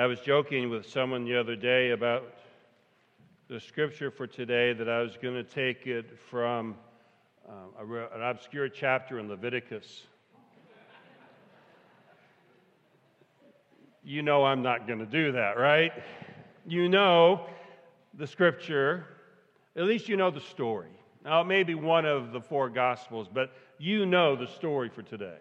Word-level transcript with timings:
I 0.00 0.06
was 0.06 0.20
joking 0.20 0.70
with 0.70 0.88
someone 0.88 1.26
the 1.26 1.38
other 1.38 1.54
day 1.54 1.90
about 1.90 2.32
the 3.48 3.60
scripture 3.60 4.10
for 4.10 4.26
today 4.26 4.72
that 4.72 4.88
I 4.88 5.02
was 5.02 5.18
going 5.20 5.34
to 5.34 5.44
take 5.44 5.86
it 5.86 6.18
from 6.30 6.74
uh, 7.46 7.84
an 8.14 8.22
obscure 8.22 8.70
chapter 8.70 9.18
in 9.18 9.28
Leviticus. 9.28 10.04
you 14.02 14.22
know 14.22 14.42
I'm 14.42 14.62
not 14.62 14.86
going 14.86 15.00
to 15.00 15.04
do 15.04 15.32
that, 15.32 15.58
right? 15.58 15.92
You 16.66 16.88
know 16.88 17.44
the 18.14 18.26
scripture, 18.26 19.04
at 19.76 19.84
least 19.84 20.08
you 20.08 20.16
know 20.16 20.30
the 20.30 20.40
story. 20.40 20.96
Now, 21.26 21.42
it 21.42 21.44
may 21.44 21.62
be 21.62 21.74
one 21.74 22.06
of 22.06 22.32
the 22.32 22.40
four 22.40 22.70
gospels, 22.70 23.28
but 23.30 23.52
you 23.76 24.06
know 24.06 24.34
the 24.34 24.46
story 24.46 24.88
for 24.88 25.02
today. 25.02 25.40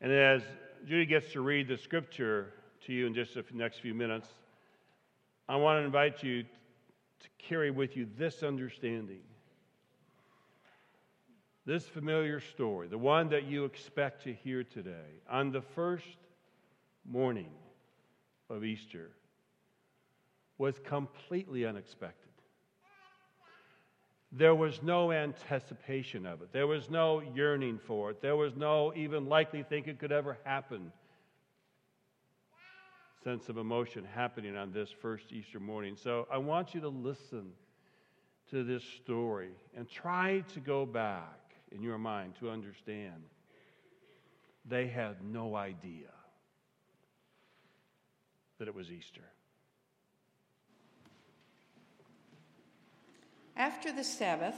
And 0.00 0.10
as 0.10 0.42
Judy 0.86 1.06
gets 1.06 1.32
to 1.32 1.40
read 1.40 1.68
the 1.68 1.76
scripture 1.76 2.52
to 2.86 2.92
you 2.92 3.06
in 3.06 3.14
just 3.14 3.34
the 3.34 3.44
next 3.52 3.78
few 3.78 3.94
minutes, 3.94 4.28
I 5.48 5.56
want 5.56 5.80
to 5.80 5.84
invite 5.84 6.22
you 6.24 6.42
to 6.42 7.28
carry 7.38 7.70
with 7.70 7.96
you 7.96 8.08
this 8.18 8.42
understanding. 8.42 9.20
This 11.64 11.86
familiar 11.86 12.40
story, 12.40 12.88
the 12.88 12.98
one 12.98 13.28
that 13.28 13.44
you 13.44 13.64
expect 13.64 14.24
to 14.24 14.32
hear 14.32 14.64
today, 14.64 15.20
on 15.30 15.52
the 15.52 15.60
first 15.60 16.16
morning 17.08 17.52
of 18.50 18.64
Easter, 18.64 19.12
was 20.58 20.80
completely 20.84 21.64
unexpected. 21.64 22.31
There 24.34 24.54
was 24.54 24.82
no 24.82 25.12
anticipation 25.12 26.24
of 26.24 26.40
it. 26.40 26.52
There 26.52 26.66
was 26.66 26.88
no 26.88 27.20
yearning 27.34 27.78
for 27.78 28.10
it. 28.10 28.22
There 28.22 28.34
was 28.34 28.56
no 28.56 28.94
even 28.94 29.26
likely 29.28 29.62
think 29.62 29.88
it 29.88 29.98
could 29.98 30.10
ever 30.10 30.38
happen. 30.44 30.90
Sense 33.22 33.50
of 33.50 33.58
emotion 33.58 34.04
happening 34.04 34.56
on 34.56 34.72
this 34.72 34.90
first 34.90 35.32
Easter 35.32 35.60
morning. 35.60 35.96
So 36.02 36.26
I 36.32 36.38
want 36.38 36.74
you 36.74 36.80
to 36.80 36.88
listen 36.88 37.50
to 38.50 38.64
this 38.64 38.82
story 39.02 39.50
and 39.76 39.88
try 39.88 40.42
to 40.54 40.60
go 40.60 40.86
back 40.86 41.54
in 41.70 41.82
your 41.82 41.98
mind 41.98 42.34
to 42.40 42.48
understand. 42.48 43.22
They 44.64 44.88
had 44.88 45.22
no 45.22 45.56
idea 45.56 46.08
that 48.58 48.66
it 48.66 48.74
was 48.74 48.90
Easter. 48.90 49.24
After 53.62 53.92
the 53.92 54.02
Sabbath, 54.02 54.56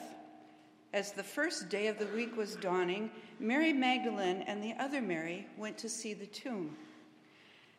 as 0.94 1.12
the 1.12 1.22
first 1.22 1.68
day 1.68 1.88
of 1.88 1.98
the 1.98 2.06
week 2.06 2.38
was 2.38 2.56
dawning, 2.56 3.10
Mary 3.38 3.70
Magdalene 3.70 4.40
and 4.46 4.64
the 4.64 4.72
other 4.82 5.02
Mary 5.02 5.46
went 5.58 5.76
to 5.76 5.90
see 5.90 6.14
the 6.14 6.24
tomb. 6.24 6.74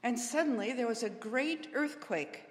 And 0.04 0.20
suddenly 0.20 0.72
there 0.72 0.86
was 0.86 1.02
a 1.02 1.10
great 1.10 1.70
earthquake, 1.74 2.44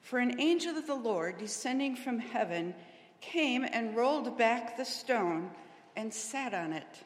for 0.00 0.18
an 0.18 0.40
angel 0.40 0.76
of 0.76 0.88
the 0.88 0.96
Lord 0.96 1.38
descending 1.38 1.94
from 1.94 2.18
heaven 2.18 2.74
came 3.20 3.64
and 3.64 3.94
rolled 3.94 4.36
back 4.36 4.76
the 4.76 4.84
stone 4.84 5.48
and 5.94 6.12
sat 6.12 6.52
on 6.52 6.72
it. 6.72 7.04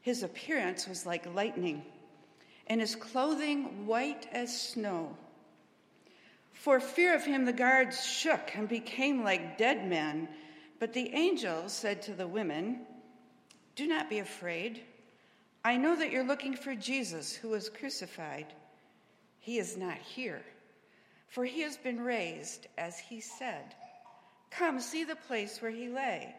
His 0.00 0.22
appearance 0.22 0.88
was 0.88 1.04
like 1.04 1.34
lightning, 1.34 1.84
and 2.66 2.80
his 2.80 2.96
clothing 2.96 3.86
white 3.86 4.26
as 4.32 4.58
snow. 4.58 5.14
For 6.52 6.80
fear 6.80 7.14
of 7.14 7.24
him, 7.24 7.44
the 7.44 7.52
guards 7.52 8.04
shook 8.04 8.54
and 8.54 8.68
became 8.68 9.24
like 9.24 9.58
dead 9.58 9.88
men. 9.88 10.28
But 10.78 10.92
the 10.92 11.14
angel 11.14 11.68
said 11.68 12.02
to 12.02 12.12
the 12.12 12.26
women, 12.26 12.80
Do 13.76 13.86
not 13.86 14.10
be 14.10 14.18
afraid. 14.18 14.82
I 15.64 15.76
know 15.76 15.94
that 15.96 16.10
you're 16.10 16.26
looking 16.26 16.56
for 16.56 16.74
Jesus 16.74 17.32
who 17.32 17.50
was 17.50 17.68
crucified. 17.68 18.52
He 19.38 19.58
is 19.58 19.76
not 19.76 19.98
here, 19.98 20.42
for 21.28 21.44
he 21.44 21.60
has 21.62 21.76
been 21.76 22.00
raised, 22.00 22.66
as 22.78 22.98
he 22.98 23.20
said. 23.20 23.74
Come, 24.50 24.80
see 24.80 25.04
the 25.04 25.16
place 25.16 25.62
where 25.62 25.70
he 25.70 25.88
lay. 25.88 26.34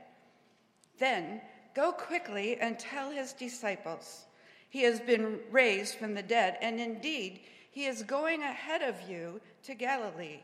Then 1.00 1.42
go 1.74 1.92
quickly 1.92 2.58
and 2.60 2.78
tell 2.78 3.12
his 3.12 3.34
disciples, 3.34 4.26
He 4.70 4.84
has 4.84 5.00
been 5.00 5.40
raised 5.52 5.96
from 5.96 6.14
the 6.14 6.24
dead, 6.24 6.58
and 6.62 6.80
indeed, 6.80 7.42
he 7.74 7.86
is 7.86 8.04
going 8.04 8.44
ahead 8.44 8.84
of 8.84 9.10
you 9.10 9.42
to 9.64 9.74
Galilee. 9.74 10.42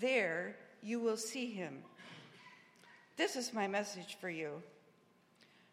There 0.00 0.54
you 0.80 1.00
will 1.00 1.16
see 1.16 1.50
him. 1.50 1.78
This 3.16 3.34
is 3.34 3.52
my 3.52 3.66
message 3.66 4.16
for 4.20 4.30
you. 4.30 4.62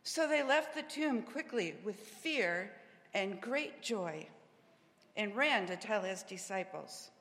So 0.02 0.28
they 0.28 0.42
left 0.42 0.74
the 0.74 0.82
tomb 0.82 1.22
quickly 1.22 1.76
with 1.86 1.96
fear 1.96 2.72
and 3.14 3.40
great 3.40 3.84
joy 3.84 4.28
and 5.16 5.36
ran 5.36 5.68
to 5.68 5.76
tell 5.76 6.02
his 6.02 6.24
disciples. 6.24 7.12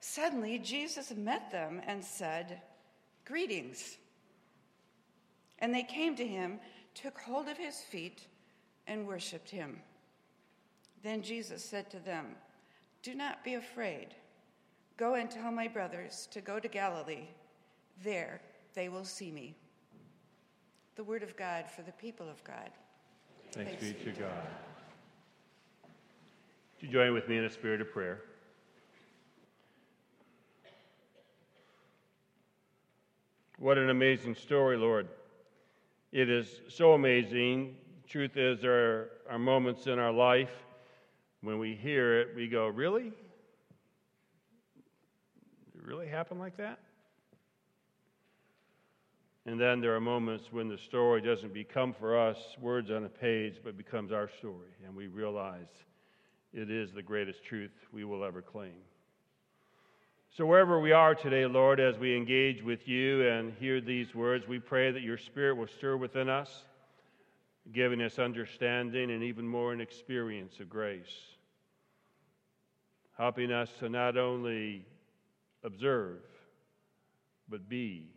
Suddenly, 0.00 0.58
Jesus 0.58 1.14
met 1.14 1.52
them 1.52 1.82
and 1.86 2.04
said, 2.04 2.62
Greetings. 3.24 3.96
And 5.60 5.72
they 5.72 5.84
came 5.84 6.16
to 6.16 6.26
him, 6.26 6.58
took 6.96 7.16
hold 7.20 7.46
of 7.46 7.58
his 7.58 7.78
feet, 7.78 8.26
and 8.88 9.06
worshiped 9.06 9.50
him. 9.50 9.80
Then 11.04 11.22
Jesus 11.22 11.64
said 11.64 11.90
to 11.90 12.00
them, 12.00 12.34
do 13.04 13.14
not 13.14 13.44
be 13.44 13.54
afraid. 13.54 14.08
Go 14.96 15.14
and 15.14 15.30
tell 15.30 15.52
my 15.52 15.68
brothers 15.68 16.26
to 16.30 16.40
go 16.40 16.58
to 16.58 16.68
Galilee. 16.68 17.28
There 18.02 18.40
they 18.74 18.88
will 18.88 19.04
see 19.04 19.30
me. 19.30 19.54
The 20.96 21.04
word 21.04 21.22
of 21.22 21.36
God 21.36 21.70
for 21.70 21.82
the 21.82 21.92
people 21.92 22.28
of 22.28 22.42
God. 22.44 22.70
Thanks, 23.52 23.70
Thanks 23.72 23.98
be 23.98 24.04
to 24.04 24.10
God. 24.12 24.30
God. 24.30 24.48
Would 26.80 26.82
you 26.82 26.88
join 26.88 27.12
with 27.12 27.28
me 27.28 27.36
in 27.36 27.44
a 27.44 27.50
spirit 27.50 27.82
of 27.82 27.92
prayer? 27.92 28.22
What 33.58 33.76
an 33.76 33.90
amazing 33.90 34.34
story, 34.34 34.76
Lord. 34.78 35.08
It 36.10 36.30
is 36.30 36.62
so 36.68 36.94
amazing. 36.94 37.76
Truth 38.08 38.36
is, 38.36 38.62
there 38.62 39.08
are 39.28 39.38
moments 39.38 39.86
in 39.88 39.98
our 39.98 40.12
life 40.12 40.50
when 41.44 41.58
we 41.58 41.74
hear 41.74 42.20
it, 42.20 42.28
we 42.34 42.48
go, 42.48 42.68
Really? 42.68 43.12
It 45.74 45.82
really 45.84 46.08
happened 46.08 46.40
like 46.40 46.56
that? 46.56 46.78
And 49.46 49.60
then 49.60 49.80
there 49.82 49.94
are 49.94 50.00
moments 50.00 50.50
when 50.50 50.68
the 50.68 50.78
story 50.78 51.20
doesn't 51.20 51.52
become 51.52 51.92
for 51.92 52.18
us 52.18 52.38
words 52.60 52.90
on 52.90 53.04
a 53.04 53.10
page, 53.10 53.56
but 53.62 53.76
becomes 53.76 54.10
our 54.10 54.28
story, 54.38 54.70
and 54.86 54.96
we 54.96 55.06
realize 55.06 55.68
it 56.54 56.70
is 56.70 56.92
the 56.92 57.02
greatest 57.02 57.44
truth 57.44 57.72
we 57.92 58.04
will 58.04 58.24
ever 58.24 58.40
claim. 58.40 58.72
So, 60.30 60.46
wherever 60.46 60.80
we 60.80 60.92
are 60.92 61.14
today, 61.14 61.44
Lord, 61.44 61.78
as 61.78 61.98
we 61.98 62.16
engage 62.16 62.62
with 62.62 62.88
you 62.88 63.28
and 63.28 63.52
hear 63.60 63.80
these 63.82 64.14
words, 64.14 64.48
we 64.48 64.58
pray 64.58 64.90
that 64.90 65.02
your 65.02 65.18
Spirit 65.18 65.56
will 65.56 65.68
stir 65.68 65.96
within 65.96 66.30
us, 66.30 66.64
giving 67.70 68.00
us 68.00 68.18
understanding 68.18 69.10
and 69.10 69.22
even 69.22 69.46
more 69.46 69.72
an 69.72 69.80
experience 69.80 70.58
of 70.58 70.70
grace 70.70 71.33
helping 73.16 73.52
us 73.52 73.70
to 73.78 73.88
not 73.88 74.16
only 74.16 74.84
observe, 75.62 76.20
but 77.48 77.68
be 77.68 78.08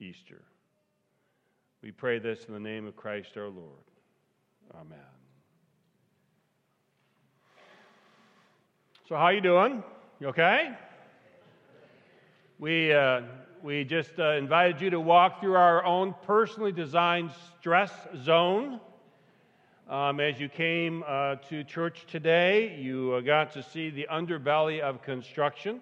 Easter. 0.00 0.42
We 1.82 1.90
pray 1.90 2.18
this 2.18 2.44
in 2.44 2.54
the 2.54 2.60
name 2.60 2.86
of 2.86 2.96
Christ 2.96 3.36
our 3.36 3.48
Lord. 3.48 3.84
Amen. 4.74 4.98
So, 9.08 9.16
how 9.16 9.28
you 9.28 9.40
doing? 9.40 9.82
You 10.20 10.28
okay? 10.28 10.70
We, 12.58 12.92
uh, 12.92 13.22
we 13.62 13.84
just 13.84 14.18
uh, 14.18 14.32
invited 14.32 14.80
you 14.80 14.90
to 14.90 15.00
walk 15.00 15.40
through 15.40 15.56
our 15.56 15.84
own 15.84 16.14
personally 16.24 16.70
designed 16.70 17.32
stress 17.58 17.92
zone. 18.22 18.80
Um, 19.88 20.20
as 20.20 20.38
you 20.38 20.48
came 20.48 21.02
uh, 21.06 21.36
to 21.48 21.64
church 21.64 22.06
today, 22.06 22.78
you 22.80 23.14
uh, 23.14 23.20
got 23.20 23.52
to 23.54 23.62
see 23.64 23.90
the 23.90 24.06
underbelly 24.10 24.80
of 24.80 25.02
construction. 25.02 25.80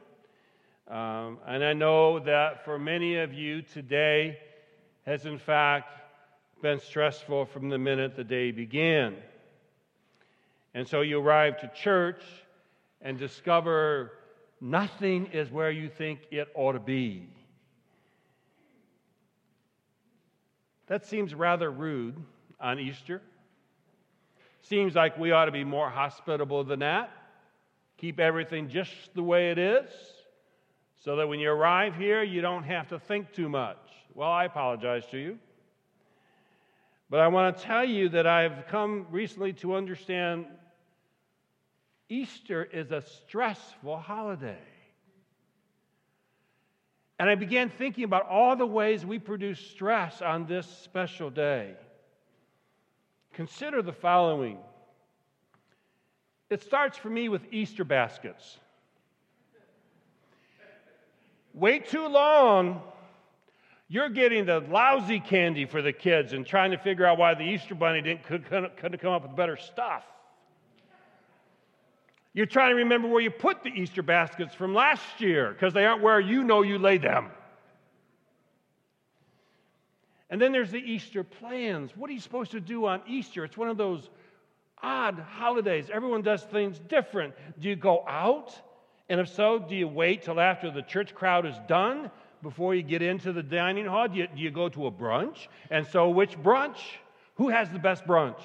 Um, 0.88 1.38
and 1.47 1.62
I 1.62 1.75
know 1.75 2.19
that 2.20 2.64
for 2.64 2.79
many 2.79 3.19
of 3.19 3.35
you, 3.35 3.61
today 3.61 4.38
has 5.05 5.26
in 5.26 5.38
fact 5.38 5.93
been 6.62 6.81
stressful 6.81 7.44
from 7.44 7.69
the 7.69 7.79
minute 7.79 8.17
the 8.17 8.25
day 8.25 8.52
began. 8.52 9.17
And 10.73 10.88
so 10.88 11.02
you 11.02 11.20
arrive 11.20 11.61
to 11.61 11.70
church 11.75 12.23
and 13.02 13.19
discover 13.19 14.12
nothing 14.62 15.26
is 15.26 15.50
where 15.50 15.70
you 15.70 15.91
think 15.91 16.20
it 16.31 16.49
ought 16.55 16.73
to 16.73 16.81
be. 16.81 17.29
That 20.87 21.05
seems 21.05 21.35
rather 21.35 21.70
rude 21.70 22.17
on 22.58 22.79
Easter. 22.79 23.20
Seems 24.62 24.95
like 24.95 25.19
we 25.19 25.33
ought 25.33 25.47
to 25.47 25.53
be 25.53 25.65
more 25.65 25.91
hospitable 25.91 26.65
than 26.65 26.81
that. 26.81 27.11
Keep 27.99 28.21
everything 28.21 28.69
just 28.69 28.93
the 29.15 29.23
way 29.23 29.51
it 29.51 29.59
is 29.59 29.91
so 30.97 31.17
that 31.17 31.29
when 31.29 31.41
you 31.41 31.51
arrive 31.51 31.97
here, 31.97 32.23
you 32.23 32.41
don't 32.41 32.65
have 32.65 32.89
to 32.89 32.99
think 32.99 33.33
too 33.33 33.49
much. 33.49 33.79
Well, 34.15 34.31
I 34.31 34.45
apologize 34.45 35.07
to 35.11 35.19
you. 35.19 35.39
But 37.09 37.21
I 37.21 37.29
want 37.29 37.57
to 37.57 37.62
tell 37.62 37.85
you 37.85 38.11
that 38.11 38.27
I've 38.27 38.67
come 38.69 39.07
recently 39.11 39.53
to 39.55 39.75
understand 39.75 40.47
Easter 42.09 42.65
is 42.65 42.91
a 42.91 43.03
stressful 43.03 43.97
holiday. 43.99 44.59
And 47.19 47.29
I 47.29 47.35
began 47.35 47.69
thinking 47.69 48.05
about 48.05 48.29
all 48.29 48.57
the 48.57 48.67
ways 48.67 49.05
we 49.05 49.19
produce 49.19 49.61
stress 49.61 50.23
on 50.23 50.47
this 50.47 50.67
special 50.67 51.31
day. 51.31 51.75
Consider 53.32 53.82
the 53.82 53.93
following 53.93 54.59
it 56.50 56.62
starts 56.65 56.99
for 56.99 57.09
me 57.09 57.29
with 57.29 57.43
Easter 57.53 57.85
baskets. 57.85 58.59
Wait 61.55 61.88
too 61.88 62.09
long, 62.09 62.82
you're 63.88 64.09
getting 64.09 64.47
the 64.47 64.61
lousy 64.61 65.21
candy 65.21 65.65
for 65.65 65.81
the 65.81 65.93
kids 65.93 66.32
and 66.32 66.44
trying 66.44 66.73
to 66.73 66.79
figure 66.79 67.06
out 67.06 67.19
why 67.19 67.35
the 67.35 67.44
Easter 67.44 67.75
bunny 67.75 68.03
didn't 68.03 68.25
couldn't 68.25 69.00
come 69.00 69.12
up 69.12 69.23
with 69.23 69.37
better 69.37 69.56
stuff. 69.56 70.05
You're 72.33 72.47
trying 72.47 72.71
to 72.71 72.76
remember 72.76 73.09
where 73.09 73.21
you 73.21 73.31
put 73.31 73.62
the 73.65 73.71
Easter 73.71 74.03
baskets 74.03 74.55
from 74.55 74.75
last 74.75 75.21
year 75.21 75.53
because 75.53 75.73
they 75.73 75.85
aren't 75.85 76.03
where 76.03 76.21
you 76.21 76.44
know 76.44 76.62
you 76.62 76.79
laid 76.79 77.03
them. 77.03 77.31
And 80.31 80.41
then 80.41 80.53
there's 80.53 80.71
the 80.71 80.79
Easter 80.79 81.25
plans. 81.25 81.97
What 81.97 82.09
are 82.09 82.12
you 82.12 82.21
supposed 82.21 82.53
to 82.53 82.61
do 82.61 82.87
on 82.87 83.03
Easter? 83.06 83.44
It's 83.44 83.56
one 83.56 83.69
of 83.69 83.77
those 83.77 84.09
odd 84.81 85.19
holidays. 85.19 85.91
Everyone 85.93 86.23
does 86.23 86.43
things 86.44 86.79
different. 86.88 87.35
Do 87.59 87.69
you 87.69 87.77
go 87.77 88.05
out? 88.09 88.55
And 89.09 89.21
if 89.21 89.29
so, 89.29 89.59
do 89.59 89.75
you 89.75 89.88
wait 89.88 90.23
till 90.23 90.41
after 90.41 90.71
the 90.71 90.82
church 90.82 91.15
crowd 91.15 91.47
is 91.47 91.56
done 91.67 92.12
before 92.43 92.77
you 92.77 92.82
get 92.82 93.03
into 93.03 93.32
the 93.32 93.43
dining 93.43 93.87
hall? 93.87 94.06
Do 94.06 94.19
you, 94.19 94.29
do 94.29 94.41
you 94.41 94.53
go 94.53 94.69
to 94.69 94.87
a 94.87 94.91
brunch? 94.91 95.49
And 95.69 95.85
so, 95.85 96.09
which 96.09 96.38
brunch? 96.38 96.79
Who 97.35 97.49
has 97.49 97.69
the 97.71 97.81
best 97.81 98.06
brunch? 98.06 98.38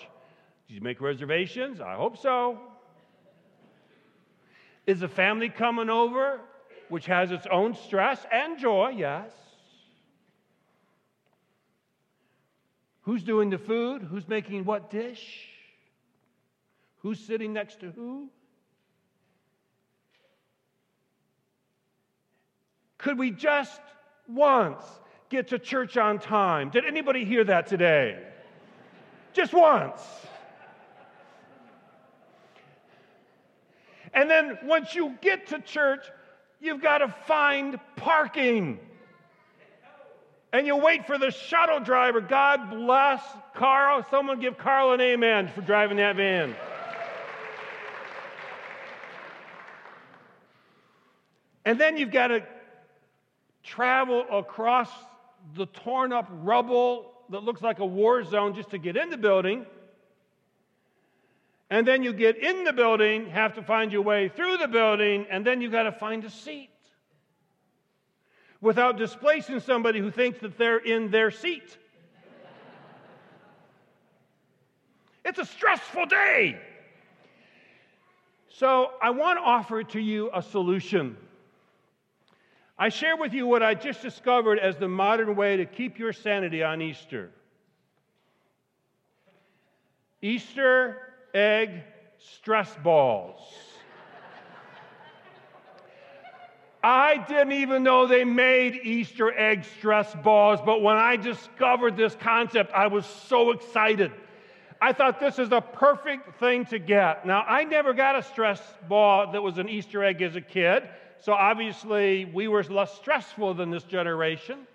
Did 0.68 0.74
you 0.74 0.82
make 0.82 1.02
reservations? 1.02 1.82
I 1.82 1.94
hope 1.94 2.18
so. 2.18 2.60
Is 4.88 5.02
the 5.02 5.08
family 5.08 5.50
coming 5.50 5.90
over, 5.90 6.40
which 6.90 7.06
has 7.06 7.32
its 7.32 7.46
own 7.52 7.76
stress 7.76 8.26
and 8.32 8.58
joy, 8.58 8.94
yes. 8.98 9.32
Who's 13.06 13.24
doing 13.24 13.50
the 13.50 13.58
food? 13.58 14.04
Who's 14.04 14.28
making 14.28 14.66
what 14.66 14.92
dish? 14.92 15.48
Who's 17.02 17.20
sitting 17.20 17.54
next 17.54 17.80
to 17.80 17.92
who? 17.92 18.30
Could 22.98 23.18
we 23.18 23.32
just 23.32 23.82
once 24.28 24.84
get 25.30 25.48
to 25.50 25.60
church 25.60 25.98
on 25.98 26.20
time? 26.20 26.70
Did 26.70 26.86
anybody 26.86 27.24
hear 27.26 27.44
that 27.44 27.68
today? 27.68 28.20
just 29.36 29.54
once. 29.54 30.02
And 34.14 34.30
then 34.30 34.58
once 34.64 34.96
you 34.96 35.16
get 35.22 35.48
to 35.48 35.60
church, 35.60 36.06
you've 36.62 36.82
got 36.82 37.00
to 37.00 37.10
find 37.28 37.78
parking. 37.98 38.80
And 40.56 40.66
you 40.66 40.78
wait 40.78 41.06
for 41.06 41.18
the 41.18 41.32
shuttle 41.32 41.82
driver. 41.82 42.22
God 42.22 42.70
bless 42.70 43.22
Carl. 43.56 44.06
Someone 44.10 44.40
give 44.40 44.58
Carl 44.58 44.94
an 44.94 45.02
amen 45.02 45.52
for 45.54 45.60
driving 45.60 45.98
that 45.98 46.16
van. 46.16 46.56
And 51.66 51.78
then 51.78 51.98
you've 51.98 52.12
got 52.12 52.28
to 52.28 52.42
travel 53.64 54.26
across 54.32 54.90
the 55.56 55.66
torn 55.66 56.14
up 56.14 56.30
rubble 56.32 57.12
that 57.32 57.44
looks 57.44 57.62
like 57.62 57.80
a 57.80 57.86
war 57.86 58.24
zone 58.24 58.56
just 58.56 58.70
to 58.70 58.78
get 58.78 58.96
in 58.96 59.10
the 59.10 59.18
building. 59.18 59.66
And 61.70 61.86
then 61.86 62.02
you 62.02 62.14
get 62.14 62.38
in 62.38 62.64
the 62.64 62.72
building, 62.72 63.28
have 63.28 63.56
to 63.56 63.62
find 63.62 63.92
your 63.92 64.04
way 64.04 64.30
through 64.30 64.56
the 64.56 64.70
building, 64.70 65.26
and 65.30 65.46
then 65.46 65.60
you've 65.60 65.74
got 65.74 65.84
to 65.84 65.92
find 65.92 66.24
a 66.24 66.30
seat 66.30 66.70
without 68.66 68.98
displacing 68.98 69.60
somebody 69.60 70.00
who 70.00 70.10
thinks 70.10 70.40
that 70.40 70.58
they're 70.58 70.80
in 70.80 71.12
their 71.12 71.30
seat. 71.30 71.78
It's 75.24 75.38
a 75.38 75.46
stressful 75.46 76.08
day. 76.08 76.60
So, 78.50 78.90
I 79.02 79.12
want 79.12 79.38
to 79.38 79.44
offer 79.44 79.84
to 79.84 80.00
you 80.00 80.32
a 80.34 80.42
solution. 80.42 81.16
I 82.80 82.90
share 82.90 83.16
with 83.16 83.34
you 83.34 83.46
what 83.46 83.62
I 83.62 83.76
just 83.76 84.02
discovered 84.02 84.58
as 84.58 84.78
the 84.78 84.88
modern 84.88 85.36
way 85.36 85.58
to 85.58 85.66
keep 85.66 86.00
your 86.00 86.12
sanity 86.12 86.64
on 86.64 86.82
Easter. 86.82 87.30
Easter 90.24 90.98
egg 91.36 91.84
stress 92.18 92.76
balls. 92.84 93.42
I 96.88 97.18
didn't 97.18 97.54
even 97.54 97.82
know 97.82 98.06
they 98.06 98.24
made 98.24 98.76
Easter 98.84 99.36
egg 99.36 99.64
stress 99.64 100.14
balls, 100.22 100.60
but 100.64 100.84
when 100.84 100.98
I 100.98 101.16
discovered 101.16 101.98
this 101.98 102.14
concept, 102.14 102.72
I 102.74 102.86
was 102.86 103.08
so 103.08 103.50
excited. 103.50 104.12
I 104.80 104.94
thought 104.94 105.20
this 105.20 105.40
is 105.40 105.50
the 105.50 105.62
perfect 105.62 106.40
thing 106.40 106.64
to 106.66 106.78
get. 106.78 107.26
Now, 107.26 107.42
I 107.42 107.64
never 107.64 107.96
got 107.96 108.16
a 108.16 108.22
stress 108.22 108.62
ball 108.88 109.32
that 109.32 109.42
was 109.42 109.58
an 109.58 109.68
Easter 109.68 110.04
egg 110.04 110.22
as 110.22 110.36
a 110.36 110.42
kid. 110.42 110.84
So 111.22 111.34
obviously, 111.34 112.26
we 112.26 112.48
were 112.48 112.64
less 112.66 112.94
stressful 112.94 113.56
than 113.56 113.72
this 113.72 113.84
generation. 113.84 114.68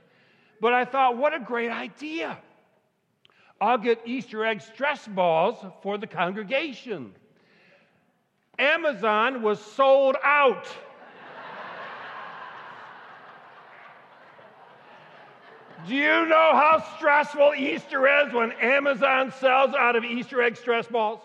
But 0.60 0.74
I 0.74 0.86
thought, 0.86 1.16
what 1.16 1.32
a 1.32 1.38
great 1.38 1.70
idea. 1.70 2.36
I'll 3.60 3.78
get 3.78 4.00
Easter 4.04 4.44
egg 4.44 4.62
stress 4.62 5.06
balls 5.06 5.64
for 5.84 5.96
the 5.96 6.08
congregation. 6.08 7.12
Amazon 8.58 9.42
was 9.42 9.60
sold 9.60 10.16
out. 10.24 10.66
Do 15.90 15.97
you 15.97 16.25
know 16.26 16.52
how 16.52 16.85
stressful 16.97 17.54
Easter 17.59 18.06
is 18.06 18.32
when 18.32 18.52
Amazon 18.52 19.32
sells 19.40 19.75
out 19.75 19.97
of 19.97 20.04
Easter 20.04 20.40
egg 20.40 20.56
stress 20.56 20.87
balls? 20.87 21.18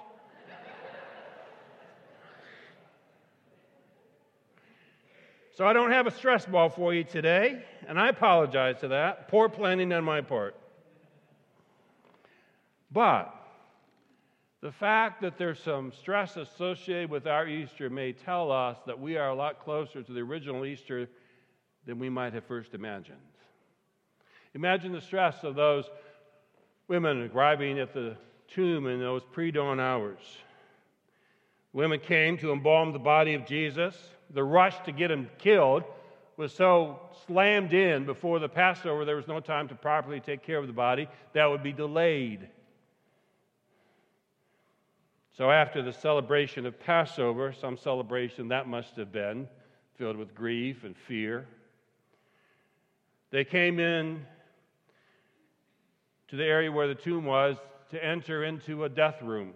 So 5.52 5.68
I 5.68 5.74
don't 5.74 5.92
have 5.92 6.08
a 6.08 6.12
stress 6.12 6.48
ball 6.48 6.70
for 6.70 6.96
you 6.96 7.04
today, 7.04 7.64
and 7.88 8.00
I 8.00 8.10
apologize 8.10 8.80
for 8.80 8.88
that. 8.88 9.28
Poor 9.28 9.50
planning 9.50 9.94
on 9.94 10.04
my 10.04 10.22
part. 10.22 10.56
But 12.92 13.36
the 14.62 14.72
fact 14.72 15.22
that 15.22 15.38
there's 15.38 15.60
some 15.60 15.92
stress 15.92 16.38
associated 16.38 17.12
with 17.12 17.28
our 17.28 17.48
Easter 17.48 17.92
may 17.92 18.14
tell 18.14 18.52
us 18.52 18.80
that 18.88 19.00
we 19.00 19.16
are 19.16 19.30
a 19.30 19.36
lot 19.36 19.64
closer 19.64 20.02
to 20.02 20.12
the 20.12 20.22
original 20.22 20.66
Easter 20.66 21.08
than 21.86 22.00
we 22.00 22.10
might 22.10 22.34
have 22.34 22.46
first 22.46 22.74
imagined. 22.74 23.20
Imagine 24.56 24.94
the 24.94 25.02
stress 25.02 25.44
of 25.44 25.54
those 25.54 25.86
women 26.88 27.30
arriving 27.34 27.80
at 27.80 27.94
the 27.94 28.18
tomb 28.48 28.88
in 28.88 29.00
those 29.00 29.22
pre 29.32 29.52
dawn 29.52 29.80
hours. 29.80 30.20
Women 31.74 32.00
came 32.00 32.38
to 32.40 32.52
embalm 32.52 32.94
the 32.94 33.00
body 33.00 33.36
of 33.36 33.46
Jesus 33.46 33.96
the 34.34 34.44
rush 34.44 34.78
to 34.86 34.92
get 34.92 35.12
him 35.12 35.30
killed 35.38 35.84
was 36.38 36.54
so 36.54 37.00
slammed 37.26 37.74
in 37.74 38.06
before 38.06 38.40
the 38.40 38.50
Passover, 38.50 39.06
there 39.06 39.16
was 39.16 39.28
no 39.28 39.40
time 39.40 39.68
to 39.70 39.76
properly 39.76 40.20
take 40.20 40.44
care 40.44 40.58
of 40.58 40.68
the 40.68 40.74
body. 40.74 41.08
That 41.34 41.46
would 41.46 41.64
be 41.64 41.72
delayed. 41.72 42.48
So, 45.38 45.52
after 45.52 45.82
the 45.82 45.94
celebration 45.94 46.66
of 46.66 46.80
Passover, 46.80 47.54
some 47.54 47.78
celebration 47.78 48.50
that 48.50 48.68
must 48.68 48.96
have 48.96 49.12
been 49.12 49.48
filled 49.98 50.18
with 50.18 50.34
grief 50.34 50.84
and 50.84 50.96
fear, 50.98 51.46
they 53.32 53.44
came 53.44 53.80
in 53.80 54.26
to 56.30 56.36
the 56.36 56.44
area 56.44 56.72
where 56.72 56.88
the 56.88 56.96
tomb 56.96 57.26
was 57.26 57.58
to 57.92 58.04
enter 58.04 58.44
into 58.44 58.84
a 58.84 58.90
death 58.90 59.22
room 59.22 59.54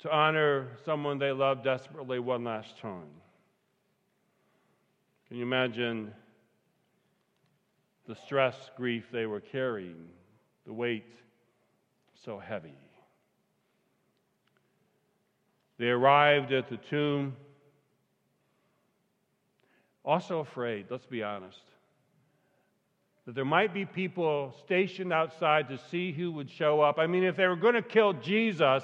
to 0.00 0.10
honor 0.10 0.68
someone 0.84 1.18
they 1.18 1.32
loved 1.32 1.62
desperately 1.62 2.18
one 2.18 2.42
last 2.42 2.78
time. 2.78 3.10
Can 5.28 5.36
you 5.36 5.42
imagine 5.42 6.12
the 8.06 8.14
stress, 8.14 8.70
grief 8.76 9.08
they 9.12 9.26
were 9.26 9.40
carrying, 9.40 10.08
the 10.66 10.72
weight 10.72 11.14
so 12.24 12.38
heavy? 12.38 12.74
They 15.78 15.88
arrived 15.88 16.52
at 16.52 16.68
the 16.68 16.76
tomb, 16.76 17.36
also 20.04 20.40
afraid, 20.40 20.86
let's 20.90 21.06
be 21.06 21.22
honest, 21.22 21.62
that 23.26 23.34
there 23.34 23.44
might 23.44 23.74
be 23.74 23.84
people 23.84 24.54
stationed 24.64 25.12
outside 25.12 25.68
to 25.68 25.78
see 25.90 26.12
who 26.12 26.32
would 26.32 26.50
show 26.50 26.80
up. 26.80 26.98
I 26.98 27.06
mean, 27.06 27.24
if 27.24 27.36
they 27.36 27.46
were 27.46 27.56
going 27.56 27.74
to 27.74 27.82
kill 27.82 28.14
Jesus, 28.14 28.82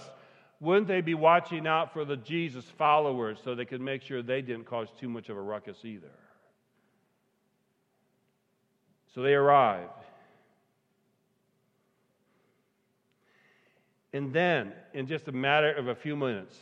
wouldn't 0.61 0.89
they 0.89 1.01
be 1.01 1.15
watching 1.15 1.67
out 1.67 1.93
for 1.93 2.05
the 2.05 2.17
Jesus 2.17 2.65
followers 2.79 3.39
so 3.43 3.55
they 3.55 3.65
could 3.65 3.81
make 3.81 4.03
sure 4.03 4.23
they 4.23 4.43
didn't 4.43 4.65
cause 4.65 4.89
too 4.99 5.09
much 5.09 5.29
of 5.29 5.37
a 5.37 5.41
ruckus 5.41 5.85
either? 5.85 6.11
So 9.15 9.23
they 9.23 9.35
arrived. 9.35 9.91
And 14.13 14.33
then, 14.33 14.73
in 14.95 15.07
just 15.07 15.29
a 15.29 15.33
matter 15.33 15.73
of 15.73 15.89
a 15.89 15.95
few 15.95 16.17
minutes, 16.17 16.59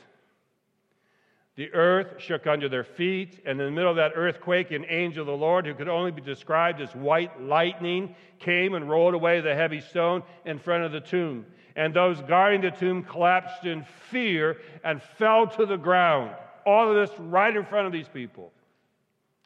the 1.56 1.72
earth 1.72 2.20
shook 2.20 2.48
under 2.48 2.68
their 2.68 2.82
feet, 2.82 3.40
and 3.46 3.60
in 3.60 3.66
the 3.66 3.70
middle 3.70 3.90
of 3.90 3.96
that 3.96 4.12
earthquake, 4.16 4.72
an 4.72 4.84
angel 4.88 5.20
of 5.20 5.28
the 5.28 5.36
Lord, 5.36 5.66
who 5.66 5.74
could 5.74 5.88
only 5.88 6.10
be 6.10 6.20
described 6.20 6.80
as 6.80 6.92
white 6.94 7.40
lightning, 7.40 8.16
came 8.40 8.74
and 8.74 8.90
rolled 8.90 9.14
away 9.14 9.40
the 9.40 9.54
heavy 9.54 9.80
stone 9.80 10.24
in 10.44 10.58
front 10.58 10.82
of 10.82 10.90
the 10.90 11.00
tomb. 11.00 11.46
And 11.76 11.94
those 11.94 12.20
guarding 12.22 12.62
the 12.62 12.72
tomb 12.72 13.04
collapsed 13.04 13.64
in 13.64 13.84
fear 14.10 14.58
and 14.82 15.00
fell 15.16 15.46
to 15.48 15.66
the 15.66 15.76
ground. 15.76 16.32
All 16.66 16.88
of 16.88 16.96
this 16.96 17.16
right 17.20 17.54
in 17.54 17.64
front 17.64 17.86
of 17.86 17.92
these 17.92 18.08
people. 18.08 18.52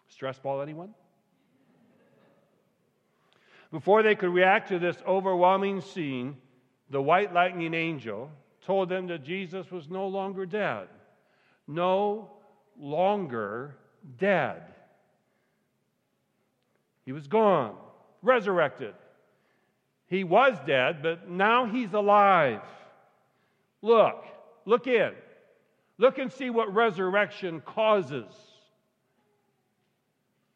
Stress 0.08 0.38
ball, 0.38 0.62
anyone? 0.62 0.94
Before 3.70 4.02
they 4.02 4.14
could 4.14 4.30
react 4.30 4.68
to 4.68 4.78
this 4.78 4.96
overwhelming 5.06 5.82
scene, 5.82 6.36
the 6.88 7.02
white 7.02 7.34
lightning 7.34 7.74
angel 7.74 8.30
told 8.64 8.88
them 8.88 9.08
that 9.08 9.24
Jesus 9.24 9.70
was 9.70 9.90
no 9.90 10.06
longer 10.06 10.46
dead. 10.46 10.88
No 11.68 12.30
longer 12.78 13.76
dead. 14.18 14.62
He 17.04 17.12
was 17.12 17.28
gone, 17.28 17.76
resurrected. 18.22 18.94
He 20.06 20.24
was 20.24 20.56
dead, 20.66 21.02
but 21.02 21.28
now 21.28 21.66
he's 21.66 21.92
alive. 21.92 22.62
Look, 23.82 24.24
look 24.64 24.86
in. 24.86 25.12
Look 25.98 26.18
and 26.18 26.32
see 26.32 26.50
what 26.50 26.74
resurrection 26.74 27.60
causes. 27.60 28.32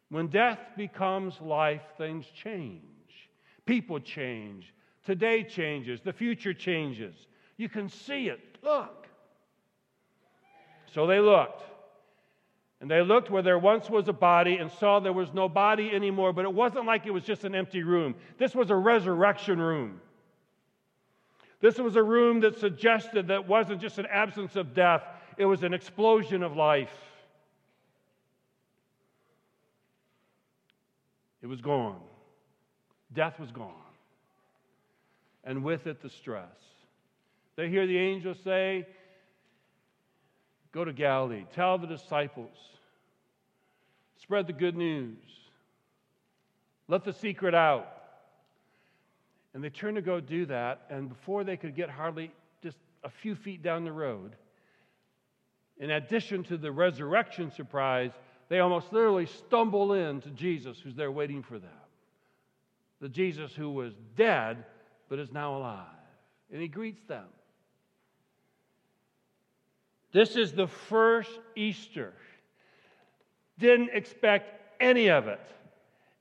When 0.09 0.29
death 0.29 0.61
becomes 0.77 1.41
life, 1.41 1.83
things 1.99 2.27
change. 2.35 2.83
People 3.67 3.99
change. 4.01 4.73
Today 5.05 5.43
changes. 5.43 6.01
The 6.01 6.13
future 6.13 6.55
changes. 6.55 7.15
You 7.57 7.69
can 7.69 7.89
see 7.89 8.29
it. 8.29 8.41
Look. 8.63 9.02
So 10.95 11.07
they 11.07 11.21
looked. 11.21 11.63
And 12.81 12.91
they 12.91 13.01
looked 13.01 13.31
where 13.31 13.43
there 13.43 13.59
once 13.59 13.89
was 13.89 14.09
a 14.09 14.13
body 14.13 14.57
and 14.57 14.71
saw 14.71 14.99
there 14.99 15.13
was 15.13 15.33
no 15.33 15.49
body 15.49 15.91
anymore, 15.93 16.33
but 16.33 16.45
it 16.45 16.53
wasn't 16.53 16.85
like 16.85 17.07
it 17.07 17.13
was 17.13 17.23
just 17.23 17.45
an 17.45 17.55
empty 17.55 17.83
room. 17.83 18.15
This 18.39 18.55
was 18.55 18.71
a 18.71 18.75
resurrection 18.75 19.61
room. 19.61 20.01
This 21.61 21.79
was 21.79 21.95
a 21.95 22.03
room 22.03 22.41
that 22.41 22.59
suggested 22.59 23.29
that 23.29 23.47
wasn't 23.47 23.81
just 23.81 23.99
an 23.99 24.07
absence 24.07 24.57
of 24.57 24.75
death, 24.75 25.05
it 25.39 25.47
was 25.47 25.63
an 25.63 25.73
explosion 25.73 26.43
of 26.43 26.57
life. 26.57 26.93
It 31.41 31.47
was 31.47 31.61
gone. 31.61 32.01
Death 33.13 33.39
was 33.39 33.51
gone. 33.51 33.73
And 35.45 35.65
with 35.65 35.87
it, 35.87 36.03
the 36.03 36.11
stress. 36.11 36.47
They 37.57 37.69
hear 37.69 37.87
the 37.87 37.99
angel 37.99 38.35
say, 38.35 38.87
Go 40.73 40.85
to 40.85 40.93
Galilee, 40.93 41.45
tell 41.55 41.79
the 41.79 41.87
disciples, 41.87 42.57
spread 44.23 44.47
the 44.47 44.53
good 44.53 44.77
news, 44.77 45.19
let 46.89 47.05
the 47.05 47.13
secret 47.13 47.55
out. 47.55 47.89
And 49.55 49.63
they 49.63 49.69
turn 49.69 49.97
to 49.97 50.03
go 50.03 50.19
do 50.19 50.47
that, 50.47 50.87
and 50.89 51.11
before 51.11 51.45
they 51.45 51.59
could 51.59 51.77
get 51.77 51.91
hardly 51.91 52.33
just 52.63 52.79
a 53.05 53.11
few 53.11 53.35
feet 53.35 53.63
down 53.63 53.85
the 53.85 53.93
road, 53.93 54.35
in 55.79 55.91
addition 55.91 56.43
to 56.45 56.57
the 56.57 56.73
resurrection 56.73 57.51
surprise, 57.51 58.13
they 58.49 58.61
almost 58.61 58.93
literally 58.93 59.27
stumble 59.27 59.93
into 59.93 60.31
Jesus 60.31 60.79
who's 60.81 60.95
there 60.95 61.13
waiting 61.13 61.43
for 61.43 61.59
them 61.59 61.71
the 63.03 63.09
Jesus 63.09 63.53
who 63.53 63.69
was 63.69 63.93
dead 64.17 64.65
but 65.09 65.19
is 65.19 65.33
now 65.33 65.57
alive. 65.57 65.87
And 66.51 66.63
he 66.63 66.69
greets 66.69 67.03
them. 67.03 67.27
This 70.13 70.37
is 70.37 70.53
the 70.53 70.67
first 70.67 71.31
Easter. 71.57 72.13
Didn't 73.59 73.91
expect 73.93 74.61
any 74.81 75.09
of 75.09 75.29
it. 75.29 75.41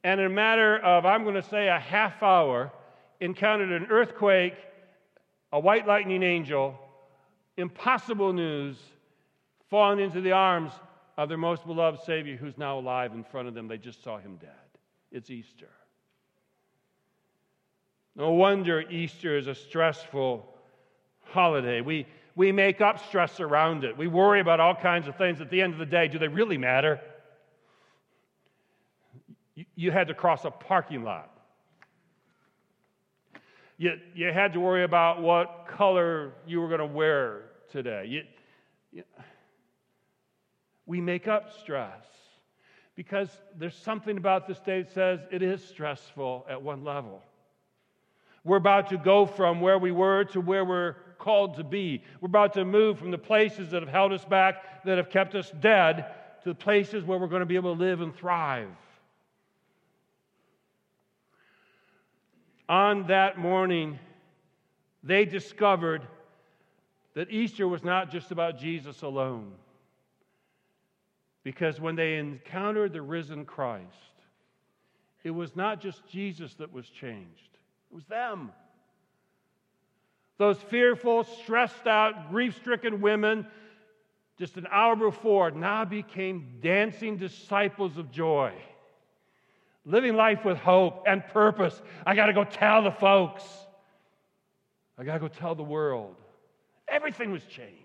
And 0.03 0.19
in 0.19 0.27
a 0.27 0.29
matter 0.29 0.77
of, 0.77 1.05
I'm 1.05 1.24
going 1.24 1.36
to 1.36 1.43
say, 1.43 1.67
a 1.67 1.79
half 1.79 2.24
hour, 2.24 2.71
encountered 3.19 3.71
an 3.71 3.88
earthquake, 3.89 4.55
a 5.51 5.60
white 5.60 5.86
lightning 5.86 6.24
angel, 6.24 6.75
impossible 7.57 8.33
news, 8.33 8.77
falling 9.69 10.00
into 10.00 10.21
the 10.21 10.31
arms 10.31 10.71
of 11.17 11.29
their 11.29 11.38
most 11.38 11.65
beloved 11.65 12.01
Savior 12.03 12.36
who's 12.36 12.57
now 12.57 12.79
alive 12.79 13.13
in 13.13 13.24
front 13.24 13.48
of 13.48 13.53
them. 13.53 13.67
They 13.67 13.77
just 13.77 14.03
saw 14.03 14.17
him 14.17 14.38
dead. 14.38 14.50
It's 15.12 15.29
Easter. 15.29 15.69
No 18.15 18.31
wonder 18.31 18.81
Easter 18.81 19.38
is 19.38 19.48
a 19.48 19.55
stressful 19.55 20.45
holiday. 21.24 21.81
We, 21.81 22.07
we 22.35 22.51
make 22.51 22.81
up 22.81 23.05
stress 23.07 23.39
around 23.39 23.83
it. 23.83 23.97
We 23.97 24.07
worry 24.07 24.39
about 24.39 24.59
all 24.59 24.75
kinds 24.75 25.07
of 25.07 25.15
things. 25.17 25.41
At 25.41 25.50
the 25.50 25.61
end 25.61 25.73
of 25.73 25.79
the 25.79 25.85
day, 25.85 26.07
do 26.07 26.17
they 26.17 26.27
really 26.27 26.57
matter? 26.57 27.00
You, 29.75 29.91
had 29.91 30.07
to 30.07 30.13
cross 30.13 30.45
a 30.45 30.51
parking 30.51 31.03
lot. 31.03 31.29
You, 33.77 34.00
you 34.15 34.31
had 34.31 34.53
to 34.53 34.59
worry 34.59 34.83
about 34.83 35.21
what 35.21 35.67
color 35.67 36.33
you 36.47 36.61
were 36.61 36.67
going 36.67 36.79
to 36.79 36.85
wear 36.85 37.43
today. 37.71 38.05
You, 38.07 38.23
you, 38.91 39.03
we 40.85 41.01
make 41.01 41.27
up 41.27 41.51
stress 41.59 42.05
because 42.95 43.29
there's 43.57 43.75
something 43.75 44.17
about 44.17 44.47
this 44.47 44.59
day 44.59 44.83
that 44.83 44.93
says 44.93 45.19
it 45.31 45.41
is 45.41 45.63
stressful 45.63 46.45
at 46.50 46.61
one 46.61 46.83
level. 46.83 47.21
We're 48.43 48.57
about 48.57 48.89
to 48.89 48.97
go 48.97 49.25
from 49.25 49.61
where 49.61 49.77
we 49.77 49.91
were 49.91 50.23
to 50.25 50.41
where 50.41 50.65
we're 50.65 50.95
called 51.21 51.55
to 51.55 51.63
be. 51.63 52.03
We're 52.19 52.27
about 52.27 52.53
to 52.53 52.65
move 52.65 52.99
from 52.99 53.11
the 53.11 53.17
places 53.17 53.69
that 53.71 53.81
have 53.81 53.91
held 53.91 54.11
us 54.11 54.25
back, 54.25 54.83
that 54.83 54.97
have 54.97 55.09
kept 55.09 55.35
us 55.35 55.51
dead, 55.61 56.13
to 56.43 56.49
the 56.49 56.55
places 56.55 57.05
where 57.05 57.19
we're 57.19 57.27
going 57.27 57.41
to 57.41 57.45
be 57.45 57.55
able 57.55 57.75
to 57.75 57.79
live 57.79 58.01
and 58.01 58.13
thrive. 58.13 58.67
On 62.67 63.07
that 63.07 63.37
morning, 63.37 63.99
they 65.03 65.25
discovered 65.25 66.01
that 67.13 67.29
Easter 67.29 67.67
was 67.67 67.83
not 67.83 68.09
just 68.09 68.31
about 68.31 68.57
Jesus 68.57 69.01
alone. 69.01 69.51
Because 71.43 71.79
when 71.79 71.95
they 71.95 72.17
encountered 72.17 72.93
the 72.93 73.01
risen 73.01 73.45
Christ, 73.45 73.85
it 75.23 75.31
was 75.31 75.55
not 75.55 75.81
just 75.81 76.07
Jesus 76.07 76.53
that 76.55 76.71
was 76.71 76.87
changed, 76.87 77.57
it 77.91 77.95
was 77.95 78.05
them. 78.05 78.51
Those 80.41 80.57
fearful, 80.57 81.24
stressed 81.24 81.86
out, 81.86 82.31
grief 82.31 82.55
stricken 82.55 83.00
women, 83.00 83.45
just 84.39 84.57
an 84.57 84.65
hour 84.71 84.95
before, 84.95 85.51
now 85.51 85.86
became 85.86 86.57
dancing 86.63 87.17
disciples 87.17 88.00
of 88.00 88.12
joy, 88.12 88.51
living 89.86 90.15
life 90.15 90.43
with 90.43 90.57
hope 90.57 91.03
and 91.05 91.24
purpose. 91.27 91.79
I 92.07 92.15
got 92.15 92.25
to 92.25 92.33
go 92.33 92.43
tell 92.43 92.81
the 92.81 92.89
folks, 92.89 93.43
I 94.98 95.03
got 95.03 95.13
to 95.13 95.19
go 95.19 95.27
tell 95.27 95.53
the 95.53 95.62
world. 95.62 96.15
Everything 96.88 97.31
was 97.31 97.43
changed. 97.43 97.75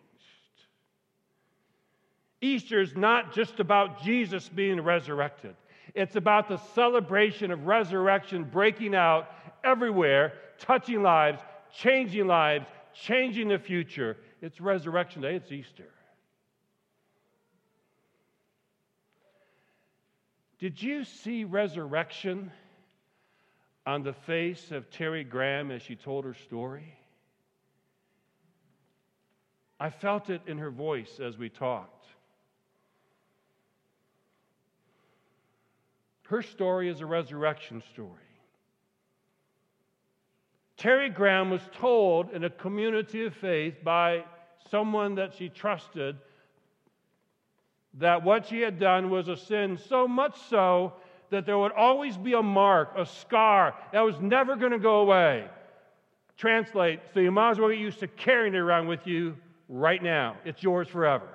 Easter 2.41 2.81
is 2.81 2.97
not 2.97 3.35
just 3.35 3.61
about 3.61 4.03
Jesus 4.03 4.49
being 4.49 4.81
resurrected. 4.81 5.57
It's 5.95 6.17
about 6.17 6.49
the 6.49 6.57
celebration 6.75 7.51
of 7.51 7.67
resurrection 7.67 8.45
breaking 8.45 8.95
out 8.95 9.31
everywhere, 9.63 10.33
touching 10.59 11.03
lives, 11.03 11.43
changing 11.79 12.27
lives, 12.27 12.67
changing 12.95 13.49
the 13.49 13.59
future. 13.59 14.17
It's 14.41 14.61
Resurrection 14.61 15.23
Day, 15.23 15.37
it's 15.37 15.53
Easter. 15.53 15.89
Did 20.59 20.83
you 20.83 21.05
see 21.05 21.45
resurrection 21.45 22.51
on 23.85 24.03
the 24.03 24.15
face 24.15 24.71
of 24.71 24.91
Terry 24.91 25.23
Graham 25.23 25.71
as 25.71 25.83
she 25.83 25.97
told 25.97 26.25
her 26.25 26.35
story? 26.35 26.95
I 29.79 29.91
felt 29.91 30.31
it 30.31 30.41
in 30.47 30.57
her 30.59 30.71
voice 30.71 31.21
as 31.21 31.37
we 31.37 31.51
talked. 31.51 32.07
Her 36.23 36.43
story 36.43 36.89
is 36.89 37.03
a 37.03 37.07
resurrection 37.07 37.83
story. 37.93 38.26
Terry 40.77 41.09
Graham 41.09 41.51
was 41.51 41.63
told 41.73 42.31
in 42.33 42.45
a 42.45 42.51
community 42.51 43.25
of 43.25 43.35
faith 43.35 43.83
by 43.83 44.25
someone 44.71 45.15
that 45.15 45.33
she 45.35 45.49
trusted 45.49 46.17
that 47.95 48.23
what 48.23 48.47
she 48.47 48.61
had 48.61 48.79
done 48.79 49.09
was 49.09 49.29
a 49.29 49.37
sin, 49.37 49.79
so 49.79 50.07
much 50.07 50.39
so 50.51 50.93
that 51.31 51.47
there 51.47 51.59
would 51.59 51.73
always 51.73 52.19
be 52.19 52.35
a 52.35 52.43
mark, 52.43 52.93
a 52.97 53.07
scar 53.07 53.75
that 53.93 54.03
was 54.03 54.21
never 54.21 54.55
going 54.55 54.73
to 54.73 54.79
go 54.79 55.01
away. 55.01 55.49
Translate, 56.37 57.01
so 57.15 57.21
you 57.21 57.31
might 57.31 57.53
as 57.53 57.59
well 57.59 57.71
get 57.71 57.79
used 57.79 58.01
to 58.01 58.09
carrying 58.09 58.55
it 58.55 58.59
around 58.59 58.87
with 58.87 59.07
you 59.07 59.35
right 59.71 60.03
now. 60.03 60.37
It's 60.45 60.63
yours 60.63 60.89
forever. 60.89 61.27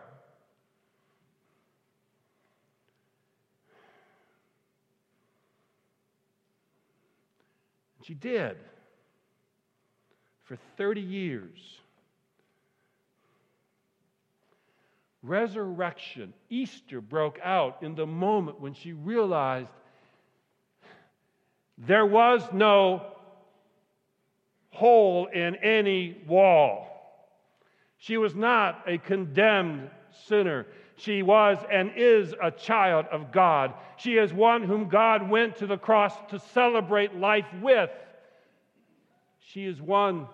She 8.04 8.14
did 8.14 8.58
for 10.52 10.58
30 10.76 11.00
years. 11.00 11.80
Resurrection, 15.24 16.34
Easter 16.50 17.00
broke 17.00 17.40
out 17.42 17.84
in 17.84 17.96
the 17.96 18.06
moment 18.06 18.60
when 18.60 18.74
she 18.74 18.92
realized 18.92 19.70
there 21.78 22.06
was 22.06 22.44
no 22.52 23.02
hole 24.72 25.28
in 25.28 25.56
any 25.56 26.22
wall. 26.28 26.86
She 27.98 28.18
was 28.18 28.36
not 28.36 28.84
a 28.88 28.98
condemned 28.98 29.90
sinner. 30.28 30.66
She 30.98 31.24
was 31.24 31.60
and 31.72 31.94
is 31.96 32.36
a 32.44 32.52
child 32.52 33.06
of 33.10 33.32
God. 33.32 33.74
She 33.96 34.18
is 34.18 34.34
one 34.34 34.64
whom 34.64 34.90
God 34.90 35.30
went 35.30 35.56
to 35.58 35.66
the 35.66 35.78
cross 35.78 36.14
to 36.28 36.40
celebrate 36.40 37.16
life 37.16 37.48
with. 37.62 37.90
She 39.40 39.66
is 39.66 39.82
one 39.82 40.28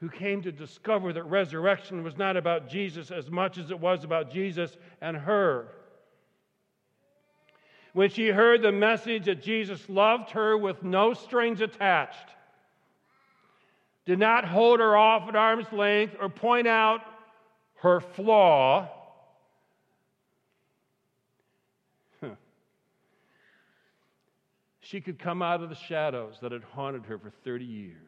who 0.00 0.08
came 0.08 0.42
to 0.42 0.52
discover 0.52 1.12
that 1.12 1.24
resurrection 1.24 2.04
was 2.04 2.16
not 2.16 2.36
about 2.36 2.68
Jesus 2.68 3.10
as 3.10 3.30
much 3.30 3.58
as 3.58 3.70
it 3.70 3.80
was 3.80 4.04
about 4.04 4.30
Jesus 4.32 4.76
and 5.00 5.16
her. 5.16 5.68
When 7.94 8.10
she 8.10 8.28
heard 8.28 8.62
the 8.62 8.70
message 8.70 9.24
that 9.24 9.42
Jesus 9.42 9.88
loved 9.88 10.30
her 10.30 10.56
with 10.56 10.84
no 10.84 11.14
strings 11.14 11.60
attached, 11.60 12.28
did 14.06 14.20
not 14.20 14.44
hold 14.44 14.78
her 14.78 14.96
off 14.96 15.28
at 15.28 15.34
arm's 15.34 15.70
length 15.72 16.14
or 16.20 16.28
point 16.28 16.68
out 16.68 17.00
her 17.80 18.00
flaw. 18.00 18.88
She 24.80 25.02
could 25.02 25.18
come 25.18 25.42
out 25.42 25.62
of 25.62 25.68
the 25.68 25.74
shadows 25.74 26.38
that 26.40 26.52
had 26.52 26.62
haunted 26.62 27.04
her 27.04 27.18
for 27.18 27.30
30 27.44 27.66
years. 27.66 28.07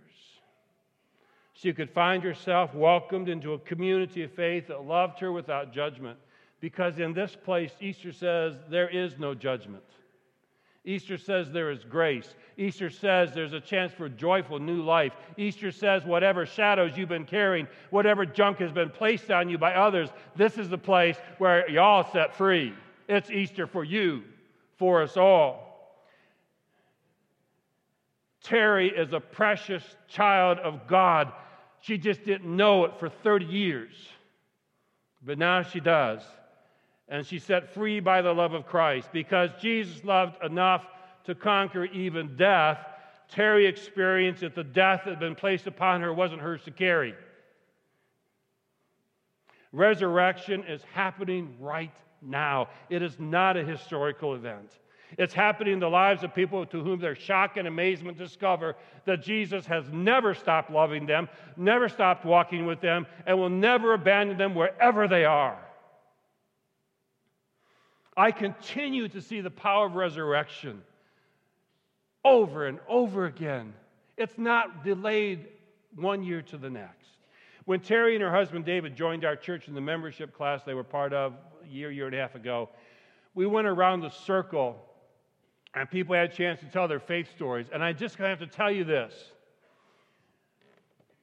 She 1.61 1.75
could 1.75 1.91
find 1.91 2.23
herself 2.23 2.75
welcomed 2.75 3.29
into 3.29 3.53
a 3.53 3.59
community 3.59 4.23
of 4.23 4.33
faith 4.33 4.69
that 4.69 4.87
loved 4.87 5.21
her 5.21 5.31
without 5.31 5.75
judgment. 5.75 6.19
Because 6.59 6.99
in 6.99 7.13
this 7.13 7.37
place, 7.37 7.71
Easter 7.83 8.13
says 8.13 8.55
there 8.71 8.89
is 8.89 9.19
no 9.19 9.35
judgment. 9.35 9.85
Easter 10.87 11.19
says 11.19 11.51
there 11.51 11.71
is 11.71 11.85
grace. 11.85 12.35
Easter 12.57 12.89
says 12.89 13.35
there's 13.35 13.53
a 13.53 13.61
chance 13.61 13.93
for 13.93 14.09
joyful 14.09 14.59
new 14.59 14.81
life. 14.81 15.13
Easter 15.37 15.71
says 15.71 16.03
whatever 16.03 16.47
shadows 16.47 16.97
you've 16.97 17.11
been 17.11 17.27
carrying, 17.27 17.69
whatever 17.91 18.25
junk 18.25 18.59
has 18.61 18.73
been 18.73 18.89
placed 18.89 19.31
on 19.31 19.51
you 19.51 19.59
by 19.59 19.75
others, 19.75 20.09
this 20.37 20.57
is 20.57 20.71
the 20.71 20.79
place 20.79 21.19
where 21.37 21.69
y'all 21.69 22.11
set 22.11 22.35
free. 22.35 22.73
It's 23.07 23.31
Easter 23.31 23.67
for 23.67 23.85
you, 23.85 24.23
for 24.79 25.03
us 25.03 25.19
all. 25.19 25.71
Terry 28.43 28.89
is 28.89 29.13
a 29.13 29.21
precious 29.21 29.85
child 30.09 30.59
of 30.61 30.87
God. 30.87 31.31
She 31.81 31.99
just 31.99 32.25
didn't 32.25 32.55
know 32.55 32.85
it 32.85 32.99
for 32.99 33.09
30 33.09 33.47
years, 33.47 33.93
but 35.23 35.39
now 35.39 35.63
she 35.63 35.81
does 35.81 36.23
and 37.11 37.27
she's 37.27 37.45
set 37.45 37.75
free 37.75 38.01
by 38.01 38.23
the 38.23 38.33
love 38.33 38.55
of 38.55 38.67
Christ. 38.67 39.11
Because 39.13 39.51
Jesus 39.61 40.03
loved 40.05 40.43
enough 40.43 40.87
to 41.25 41.35
conquer 41.35 41.85
even 41.87 42.37
death, 42.37 42.79
Terry 43.29 43.67
experienced 43.67 44.41
that 44.41 44.55
the 44.55 44.65
death 44.65 45.03
that 45.05 45.11
had 45.11 45.21
been 45.21 45.35
placed 45.35 45.67
upon 45.67 46.01
her 46.01 46.15
wasn't 46.15 46.41
hers 46.41 46.63
to 46.65 46.71
carry. 46.71 47.15
Resurrection 49.73 50.65
is 50.65 50.83
happening 50.95 51.57
right 51.61 51.95
now. 52.23 52.69
It 52.89 53.03
is 53.03 53.19
not 53.19 53.57
a 53.57 53.65
historical 53.65 54.35
event. 54.35 54.71
It's 55.19 55.35
happening 55.35 55.75
in 55.75 55.81
the 55.81 55.91
lives 55.91 56.23
of 56.23 56.35
people 56.35 56.65
to 56.67 56.83
whom 56.83 57.01
their 57.01 57.15
shock 57.15 57.57
and 57.57 57.67
amazement 57.67 58.17
discover 58.17 58.77
that 59.07 59.23
Jesus 59.23 59.67
has 59.67 59.85
never 59.91 60.35
stopped 60.35 60.71
loving 60.71 61.07
them, 61.07 61.29
never 61.57 61.89
stopped 61.89 62.25
walking 62.25 62.67
with 62.67 62.81
them, 62.81 63.07
and 63.27 63.39
will 63.39 63.51
never 63.51 63.95
abandon 63.95 64.39
them 64.39 64.55
wherever 64.55 65.09
they 65.09 65.25
are. 65.25 65.59
I 68.17 68.33
continue 68.33 69.09
to 69.09 69.21
see 69.21 69.41
the 69.41 69.51
power 69.51 69.87
of 69.87 69.95
resurrection 69.95 70.83
over 72.25 72.67
and 72.67 72.79
over 72.89 73.27
again. 73.27 73.73
It's 74.17 74.37
not 74.37 74.85
delayed 74.85 75.49
one 75.97 76.23
year 76.23 76.43
to 76.43 76.59
the 76.59 76.71
next. 76.71 77.09
When 77.65 77.81
Terry 77.81 78.15
and 78.15 78.23
her 78.23 78.31
husband 78.31 78.65
David 78.65 78.97
joined 78.97 79.25
our 79.25 79.37
church 79.37 79.69
in 79.69 79.75
the 79.75 79.81
membership 79.81 80.37
class 80.37 80.63
they 80.63 80.75
were 80.75 80.85
part 80.85 81.13
of 81.13 81.35
a 81.65 81.69
year, 81.69 81.91
year 81.91 82.07
and 82.07 82.15
a 82.15 82.19
half 82.19 82.35
ago, 82.35 82.69
we 83.35 83.47
went 83.47 83.67
around 83.67 84.01
the 84.01 84.11
circle 84.11 84.77
and 85.75 85.91
people 85.91 86.15
had 86.15 86.31
a 86.31 86.35
chance 86.35 86.61
to 86.61 86.67
tell 86.67 86.89
their 86.89 87.01
faith 87.01 87.31
stories. 87.35 87.67
And 87.73 87.83
I 87.83 87.93
just 87.93 88.17
have 88.17 88.39
to 88.41 88.47
tell 88.47 88.71
you 88.71 88.85
this 88.85 89.15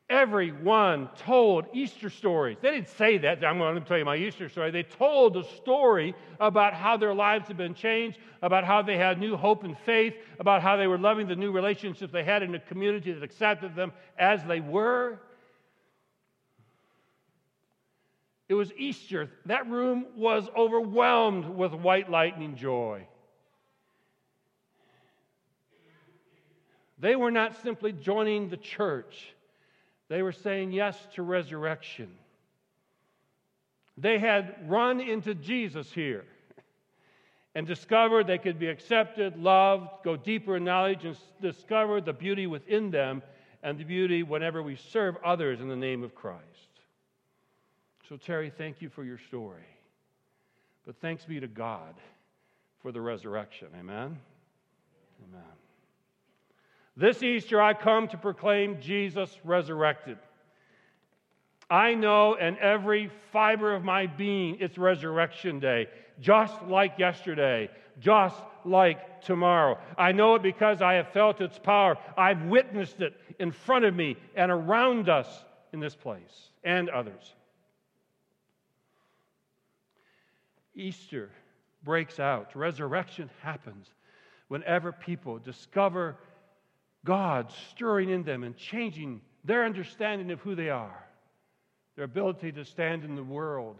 Everyone 0.09 1.09
told 1.17 1.65
Easter 1.73 2.09
stories. 2.09 2.57
They 2.61 2.71
didn't 2.71 2.87
say 2.87 3.17
that. 3.17 3.43
I'm 3.43 3.57
going 3.57 3.75
to 3.75 3.81
tell 3.81 3.97
you 3.97 4.05
my 4.05 4.15
Easter 4.15 4.47
story. 4.47 4.71
They 4.71 4.83
told 4.83 5.35
a 5.35 5.43
story 5.43 6.15
about 6.39 6.73
how 6.73 6.95
their 6.95 7.13
lives 7.13 7.49
had 7.49 7.57
been 7.57 7.73
changed, 7.73 8.17
about 8.41 8.63
how 8.63 8.81
they 8.81 8.97
had 8.97 9.19
new 9.19 9.35
hope 9.35 9.65
and 9.65 9.77
faith, 9.79 10.13
about 10.39 10.61
how 10.61 10.77
they 10.77 10.87
were 10.87 10.97
loving 10.97 11.27
the 11.27 11.35
new 11.35 11.51
relationships 11.51 12.13
they 12.13 12.23
had 12.23 12.41
in 12.41 12.55
a 12.55 12.59
community 12.59 13.11
that 13.11 13.21
accepted 13.21 13.75
them 13.75 13.91
as 14.17 14.41
they 14.45 14.61
were. 14.61 15.19
It 18.47 18.53
was 18.53 18.71
Easter. 18.77 19.29
That 19.45 19.69
room 19.69 20.05
was 20.15 20.47
overwhelmed 20.55 21.49
with 21.49 21.73
white 21.73 22.09
lightning 22.09 22.55
joy. 22.55 23.05
They 26.99 27.15
were 27.15 27.31
not 27.31 27.61
simply 27.61 27.91
joining 27.91 28.49
the 28.49 28.57
church 28.57 29.33
they 30.09 30.21
were 30.21 30.31
saying 30.31 30.71
yes 30.71 30.97
to 31.15 31.23
resurrection. 31.23 32.09
They 33.97 34.19
had 34.19 34.69
run 34.69 35.01
into 35.01 35.35
Jesus 35.35 35.91
here 35.91 36.23
and 37.55 37.65
discovered 37.65 38.27
they 38.27 38.37
could 38.37 38.59
be 38.59 38.67
accepted, 38.67 39.37
loved, 39.37 39.89
go 40.03 40.15
deeper 40.15 40.57
in 40.57 40.63
knowledge, 40.63 41.03
and 41.03 41.17
discover 41.41 41.99
the 41.99 42.13
beauty 42.13 42.47
within 42.47 42.91
them 42.91 43.23
and 43.63 43.77
the 43.77 43.83
beauty 43.83 44.23
whenever 44.23 44.61
we 44.61 44.75
serve 44.75 45.17
others 45.25 45.59
in 45.59 45.67
the 45.67 45.75
name 45.75 46.03
of 46.03 46.13
Christ. 46.13 46.43
So, 48.07 48.15
Terry, 48.15 48.51
thank 48.55 48.81
you 48.81 48.89
for 48.89 49.03
your 49.03 49.17
story. 49.17 49.65
But 50.85 50.95
thanks 51.01 51.25
be 51.25 51.39
to 51.39 51.47
God 51.47 51.95
for 52.81 52.91
the 52.91 53.01
resurrection. 53.01 53.67
Amen? 53.77 54.17
Amen. 55.27 55.66
This 56.97 57.21
Easter, 57.21 57.61
I 57.61 57.75
come 57.75 58.07
to 58.07 58.17
proclaim 58.17 58.81
Jesus 58.81 59.29
resurrected. 59.43 60.17
I 61.69 61.93
know 61.93 62.33
in 62.33 62.57
every 62.57 63.11
fiber 63.31 63.75
of 63.75 63.83
my 63.83 64.07
being 64.07 64.57
it's 64.59 64.79
resurrection 64.79 65.59
day, 65.59 65.89
just 66.19 66.59
like 66.63 66.97
yesterday, 66.97 67.69
just 67.99 68.35
like 68.65 69.21
tomorrow. 69.21 69.77
I 69.95 70.11
know 70.11 70.35
it 70.35 70.41
because 70.41 70.81
I 70.81 70.95
have 70.95 71.09
felt 71.09 71.39
its 71.39 71.59
power. 71.59 71.97
I've 72.17 72.41
witnessed 72.45 72.99
it 73.01 73.13
in 73.37 73.51
front 73.51 73.85
of 73.85 73.95
me 73.95 74.17
and 74.35 74.51
around 74.51 75.07
us 75.07 75.27
in 75.73 75.79
this 75.79 75.93
place 75.93 76.49
and 76.63 76.89
others. 76.89 77.35
Easter 80.73 81.29
breaks 81.83 82.19
out, 82.19 82.55
resurrection 82.55 83.29
happens 83.43 83.87
whenever 84.47 84.91
people 84.91 85.37
discover 85.37 86.15
God 87.05 87.51
stirring 87.71 88.09
in 88.09 88.23
them 88.23 88.43
and 88.43 88.55
changing 88.55 89.21
their 89.43 89.65
understanding 89.65 90.31
of 90.31 90.39
who 90.41 90.55
they 90.55 90.69
are, 90.69 91.05
their 91.95 92.05
ability 92.05 92.51
to 92.53 92.65
stand 92.65 93.03
in 93.03 93.15
the 93.15 93.23
world, 93.23 93.77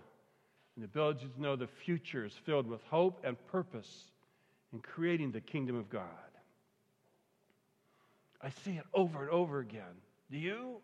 and 0.75 0.84
the 0.84 0.88
ability 0.88 1.27
to 1.27 1.41
know 1.41 1.56
the 1.56 1.67
future 1.67 2.25
is 2.25 2.34
filled 2.45 2.67
with 2.67 2.82
hope 2.84 3.21
and 3.23 3.36
purpose 3.47 4.12
in 4.71 4.80
creating 4.80 5.32
the 5.32 5.41
kingdom 5.41 5.75
of 5.75 5.89
God. 5.89 6.03
I 8.41 8.49
see 8.49 8.71
it 8.71 8.86
over 8.93 9.23
and 9.23 9.30
over 9.32 9.60
again. 9.60 9.84
Do 10.32 10.38
you? 10.38 10.77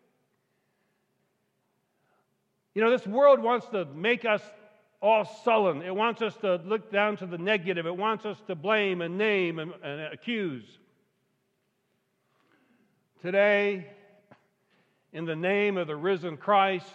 You 2.74 2.82
know, 2.82 2.89
this 2.89 3.06
world 3.06 3.39
wants 3.39 3.67
to 3.67 3.86
make 3.86 4.26
us 4.26 4.41
all 5.02 5.26
sullen. 5.43 5.82
It 5.82 5.96
wants 5.96 6.22
us 6.22 6.36
to 6.38 6.56
look 6.65 6.91
down 6.91 7.17
to 7.17 7.26
the 7.26 7.38
negative. 7.38 7.86
It 7.86 7.96
wants 7.96 8.26
us 8.26 8.38
to 8.48 8.56
blame 8.56 9.02
and 9.02 9.17
name 9.17 9.60
and, 9.60 9.74
and 9.84 10.13
accuse. 10.13 10.63
Today, 13.24 13.88
in 15.14 15.24
the 15.24 15.36
name 15.36 15.78
of 15.78 15.88
the 15.88 15.96
risen 15.96 16.36
Christ, 16.36 16.86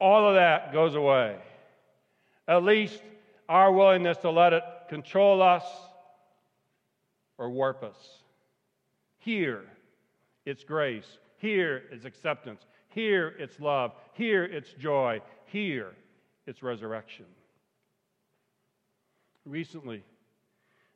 all 0.00 0.26
of 0.26 0.36
that 0.36 0.72
goes 0.72 0.94
away. 0.94 1.36
At 2.48 2.64
least 2.64 3.02
our 3.46 3.70
willingness 3.70 4.16
to 4.18 4.30
let 4.30 4.54
it 4.54 4.62
control 4.88 5.42
us 5.42 5.64
or 7.36 7.50
warp 7.50 7.82
us. 7.82 8.22
Here, 9.18 9.64
it's 10.46 10.64
grace. 10.64 11.18
Here, 11.36 11.82
it's 11.92 12.06
acceptance. 12.06 12.64
Here, 12.88 13.34
it's 13.38 13.60
love. 13.60 13.92
Here, 14.14 14.44
it's 14.44 14.72
joy. 14.72 15.20
Here, 15.44 15.92
it's 16.46 16.62
resurrection. 16.62 17.26
Recently, 19.44 20.02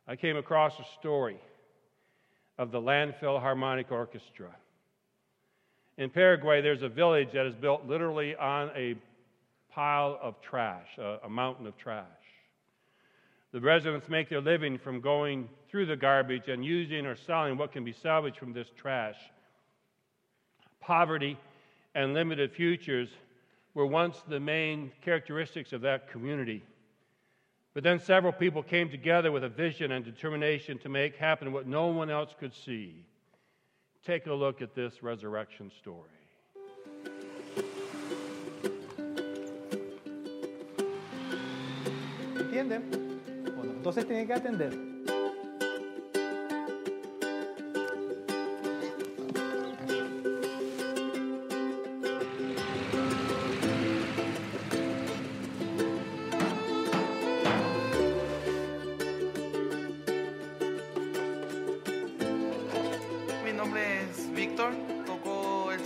I 0.08 0.16
came 0.16 0.38
across 0.38 0.80
a 0.80 0.84
story 0.98 1.38
of 2.60 2.70
the 2.70 2.80
Landfill 2.80 3.40
Harmonic 3.40 3.90
Orchestra. 3.90 4.54
In 5.96 6.10
Paraguay, 6.10 6.60
there's 6.60 6.82
a 6.82 6.90
village 6.90 7.32
that 7.32 7.46
is 7.46 7.54
built 7.54 7.86
literally 7.86 8.36
on 8.36 8.70
a 8.76 8.96
pile 9.72 10.18
of 10.20 10.34
trash, 10.42 10.86
a, 10.98 11.20
a 11.24 11.30
mountain 11.30 11.66
of 11.66 11.74
trash. 11.78 12.04
The 13.52 13.60
residents 13.60 14.10
make 14.10 14.28
their 14.28 14.42
living 14.42 14.76
from 14.76 15.00
going 15.00 15.48
through 15.70 15.86
the 15.86 15.96
garbage 15.96 16.48
and 16.48 16.62
using 16.62 17.06
or 17.06 17.16
selling 17.16 17.56
what 17.56 17.72
can 17.72 17.82
be 17.82 17.94
salvaged 17.94 18.36
from 18.36 18.52
this 18.52 18.68
trash. 18.76 19.16
Poverty 20.80 21.38
and 21.94 22.12
limited 22.12 22.52
futures 22.52 23.08
were 23.72 23.86
once 23.86 24.22
the 24.28 24.38
main 24.38 24.92
characteristics 25.02 25.72
of 25.72 25.80
that 25.80 26.10
community. 26.10 26.62
But 27.72 27.84
then 27.84 28.00
several 28.00 28.32
people 28.32 28.62
came 28.62 28.90
together 28.90 29.30
with 29.30 29.44
a 29.44 29.48
vision 29.48 29.92
and 29.92 30.04
determination 30.04 30.78
to 30.78 30.88
make 30.88 31.16
happen 31.16 31.52
what 31.52 31.66
no 31.66 31.86
one 31.86 32.10
else 32.10 32.34
could 32.38 32.52
see. 32.52 33.06
Take 34.04 34.26
a 34.26 34.34
look 34.34 34.60
at 34.60 34.74
this 34.74 35.02
resurrection 35.02 35.70
story. 35.78 36.08
¿Entienden? 42.36 42.90
Bueno, 43.54 43.72
entonces 43.76 44.06
tienen 44.06 44.26
que 44.26 44.34
atender. 44.34 44.89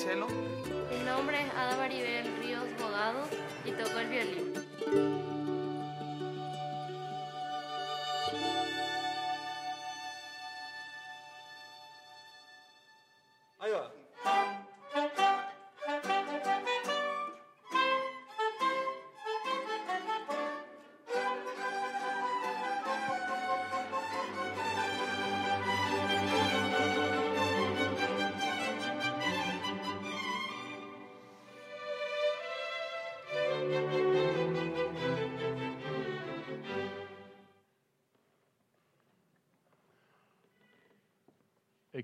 Mi 0.06 1.02
nombre 1.06 1.40
es 1.40 1.50
Ada 1.56 1.76
Maribel 1.78 2.26
Ríos 2.42 2.64
Bogado 2.78 3.26
y 3.64 3.70
toco 3.70 3.98
el 4.00 4.08
violín. 4.10 5.33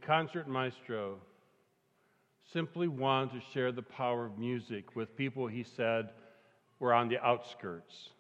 Concert 0.01 0.49
maestro 0.49 1.19
simply 2.53 2.89
wanted 2.89 3.41
to 3.41 3.47
share 3.53 3.73
the 3.73 3.83
power 3.83 4.27
of 4.27 4.39
music 4.39 4.97
with 4.97 5.17
people 5.17 5.47
he 5.47 5.63
said 5.63 6.11
were 6.79 6.93
on 6.93 7.09
the 7.09 7.25
outskirts. 7.25 8.11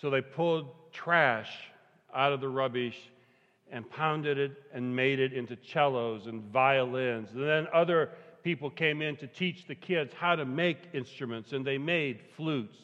So 0.00 0.10
they 0.10 0.20
pulled 0.20 0.68
trash 0.92 1.50
out 2.14 2.32
of 2.32 2.40
the 2.40 2.48
rubbish 2.48 2.98
and 3.70 3.88
pounded 3.88 4.38
it 4.38 4.52
and 4.72 4.94
made 4.94 5.20
it 5.20 5.32
into 5.32 5.56
cellos 5.72 6.26
and 6.26 6.42
violins. 6.44 7.30
And 7.32 7.42
then 7.42 7.68
other 7.72 8.10
people 8.42 8.70
came 8.70 9.02
in 9.02 9.16
to 9.16 9.26
teach 9.26 9.66
the 9.66 9.74
kids 9.74 10.12
how 10.14 10.34
to 10.34 10.44
make 10.44 10.78
instruments, 10.92 11.52
and 11.52 11.64
they 11.64 11.78
made 11.78 12.20
flutes. 12.36 12.78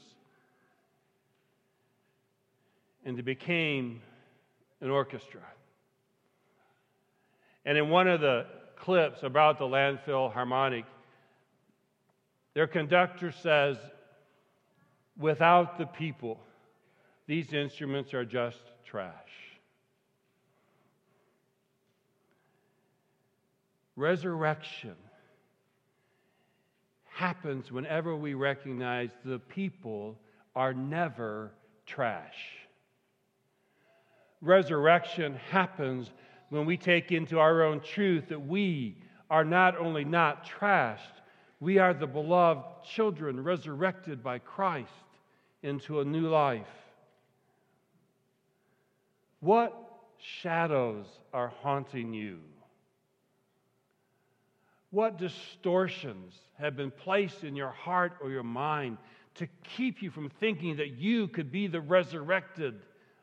And 3.04 3.16
they 3.16 3.22
became 3.22 4.02
an 4.80 4.90
orchestra. 4.90 5.40
And 7.66 7.76
in 7.76 7.90
one 7.90 8.06
of 8.06 8.20
the 8.20 8.46
clips 8.76 9.24
about 9.24 9.58
the 9.58 9.64
landfill 9.64 10.32
harmonic, 10.32 10.84
their 12.54 12.68
conductor 12.68 13.32
says, 13.32 13.76
without 15.18 15.76
the 15.76 15.86
people, 15.86 16.38
these 17.26 17.52
instruments 17.52 18.14
are 18.14 18.24
just 18.24 18.62
trash. 18.84 19.12
Resurrection 23.96 24.94
happens 27.06 27.72
whenever 27.72 28.14
we 28.14 28.34
recognize 28.34 29.10
the 29.24 29.38
people 29.40 30.16
are 30.54 30.72
never 30.72 31.50
trash. 31.84 32.36
Resurrection 34.40 35.34
happens 35.50 36.10
when 36.50 36.66
we 36.66 36.76
take 36.76 37.12
into 37.12 37.38
our 37.38 37.62
own 37.62 37.80
truth 37.80 38.28
that 38.28 38.46
we 38.46 38.96
are 39.30 39.44
not 39.44 39.76
only 39.78 40.04
not 40.04 40.46
trashed, 40.46 41.00
we 41.60 41.78
are 41.78 41.94
the 41.94 42.06
beloved 42.06 42.84
children 42.84 43.42
resurrected 43.42 44.22
by 44.22 44.38
Christ 44.38 44.90
into 45.62 46.00
a 46.00 46.04
new 46.04 46.28
life. 46.28 46.66
What 49.40 49.74
shadows 50.18 51.06
are 51.32 51.48
haunting 51.62 52.12
you? 52.14 52.38
What 54.90 55.18
distortions 55.18 56.34
have 56.58 56.76
been 56.76 56.90
placed 56.90 57.44
in 57.44 57.56
your 57.56 57.70
heart 57.70 58.14
or 58.22 58.30
your 58.30 58.42
mind 58.42 58.98
to 59.34 59.46
keep 59.76 60.02
you 60.02 60.10
from 60.10 60.30
thinking 60.30 60.76
that 60.76 60.92
you 60.92 61.28
could 61.28 61.50
be 61.50 61.66
the 61.66 61.80
resurrected 61.80 62.80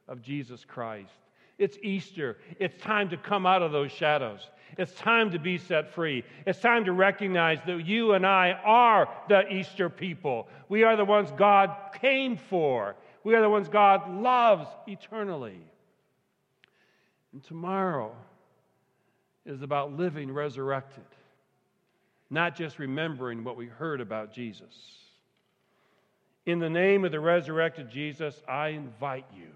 of 0.08 0.22
Jesus 0.22 0.66
Christ? 0.66 1.10
It's 1.58 1.78
Easter. 1.82 2.38
It's 2.60 2.82
time 2.82 3.10
to 3.10 3.18
come 3.18 3.46
out 3.46 3.62
of 3.62 3.72
those 3.72 3.92
shadows. 3.92 4.50
It's 4.78 4.94
time 4.94 5.32
to 5.32 5.39
be 5.39 5.58
set 5.58 5.94
free. 5.94 6.24
It's 6.48 6.60
time 6.60 6.86
to 6.86 6.94
recognize 6.94 7.60
that 7.68 7.86
you 7.86 8.13
and 8.13 8.26
I 8.26 8.60
are 8.63 9.08
the 9.30 9.48
Easter 9.54 9.89
people. 9.89 10.48
We 10.68 10.84
are 10.84 10.96
the 10.96 11.06
ones 11.06 11.32
God 11.38 11.76
came 12.02 12.38
for. 12.38 12.96
We 13.24 13.36
are 13.36 13.42
the 13.42 13.50
ones 13.50 13.70
God 13.70 14.10
loves 14.10 14.68
eternally. 14.88 15.60
And 17.34 17.44
tomorrow 17.44 18.16
is 19.46 19.62
about 19.62 19.96
living 19.96 20.32
resurrected, 20.32 21.06
not 22.30 22.56
just 22.56 22.80
remembering 22.80 23.44
what 23.44 23.58
we 23.58 23.68
heard 23.68 24.02
about 24.02 24.34
Jesus. 24.34 24.74
In 26.46 26.60
the 26.60 26.70
name 26.70 27.06
of 27.06 27.12
the 27.12 27.20
resurrected 27.20 27.89
Jesus, 27.89 28.42
I 28.48 28.70
invite 28.70 29.26
you 29.36 29.48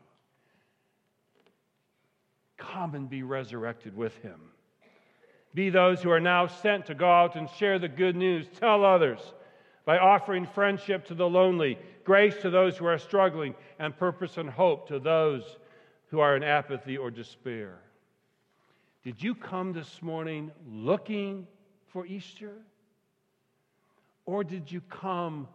come 2.57 2.95
and 2.95 3.09
be 3.09 3.23
resurrected 3.23 3.95
with 3.95 4.15
him. 4.17 4.39
Be 5.53 5.69
those 5.69 6.01
who 6.01 6.11
are 6.11 6.19
now 6.19 6.47
sent 6.47 6.85
to 6.87 6.95
go 6.95 7.09
out 7.09 7.35
and 7.35 7.49
share 7.49 7.79
the 7.79 7.87
good 7.87 8.15
news, 8.15 8.47
tell 8.59 8.83
others 8.83 9.19
by 9.85 9.97
offering 9.97 10.45
friendship 10.45 11.05
to 11.05 11.15
the 11.15 11.27
lonely, 11.27 11.77
grace 12.03 12.35
to 12.41 12.49
those 12.49 12.77
who 12.77 12.85
are 12.85 12.97
struggling, 12.97 13.55
and 13.79 13.97
purpose 13.97 14.37
and 14.37 14.49
hope 14.49 14.87
to 14.89 14.99
those 14.99 15.57
who 16.07 16.19
are 16.19 16.35
in 16.35 16.43
apathy 16.43 16.97
or 16.97 17.09
despair. 17.09 17.79
Did 19.03 19.23
you 19.23 19.33
come 19.33 19.71
this 19.71 20.01
morning 20.01 20.51
looking 20.69 21.47
for 21.87 22.05
Easter? 22.05 22.53
Or 24.25 24.43
did 24.43 24.69
you 24.69 24.81
come 24.81 25.47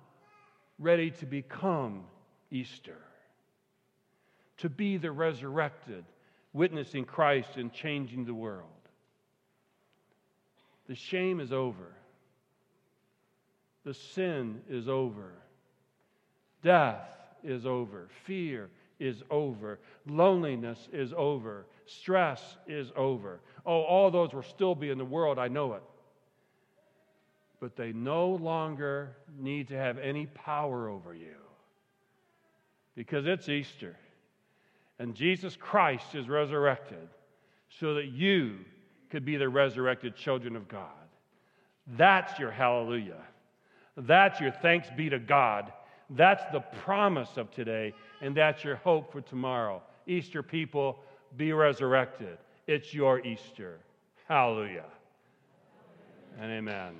ready 0.78 1.10
to 1.10 1.26
become 1.26 2.04
Easter? 2.50 2.96
To 4.58 4.70
be 4.70 4.96
the 4.96 5.12
resurrected, 5.12 6.04
witnessing 6.52 7.04
Christ 7.04 7.56
and 7.56 7.72
changing 7.72 8.24
the 8.24 8.34
world. 8.34 8.68
The 10.88 10.94
shame 10.94 11.40
is 11.40 11.52
over. 11.52 11.94
The 13.84 13.94
sin 13.94 14.60
is 14.68 14.88
over. 14.88 15.32
Death 16.62 17.08
is 17.42 17.66
over. 17.66 18.08
Fear 18.24 18.70
is 18.98 19.22
over. 19.30 19.80
Loneliness 20.06 20.88
is 20.92 21.12
over. 21.16 21.66
Stress 21.86 22.56
is 22.66 22.92
over. 22.96 23.40
Oh, 23.66 23.82
all 23.82 24.10
those 24.10 24.32
will 24.32 24.42
still 24.42 24.74
be 24.74 24.90
in 24.90 24.98
the 24.98 25.04
world, 25.04 25.38
I 25.38 25.48
know 25.48 25.74
it. 25.74 25.82
But 27.60 27.76
they 27.76 27.92
no 27.92 28.28
longer 28.28 29.16
need 29.38 29.68
to 29.68 29.76
have 29.76 29.98
any 29.98 30.26
power 30.26 30.88
over 30.88 31.14
you 31.14 31.36
because 32.94 33.26
it's 33.26 33.48
Easter 33.48 33.96
and 34.98 35.14
Jesus 35.14 35.56
Christ 35.56 36.14
is 36.14 36.28
resurrected 36.28 37.08
so 37.80 37.94
that 37.94 38.06
you 38.06 38.58
could 39.10 39.24
be 39.24 39.36
the 39.36 39.48
resurrected 39.48 40.16
children 40.16 40.56
of 40.56 40.68
God. 40.68 40.88
That's 41.96 42.38
your 42.38 42.50
hallelujah. 42.50 43.22
That's 43.96 44.40
your 44.40 44.52
thanks 44.52 44.88
be 44.96 45.10
to 45.10 45.18
God. 45.18 45.72
That's 46.10 46.44
the 46.52 46.60
promise 46.60 47.36
of 47.36 47.50
today, 47.50 47.94
and 48.20 48.36
that's 48.36 48.64
your 48.64 48.76
hope 48.76 49.12
for 49.12 49.20
tomorrow. 49.20 49.82
Easter 50.06 50.42
people, 50.42 50.98
be 51.36 51.52
resurrected. 51.52 52.38
It's 52.66 52.92
your 52.92 53.24
Easter. 53.26 53.78
Hallelujah. 54.28 54.84
And 56.40 56.50
amen. 56.50 56.94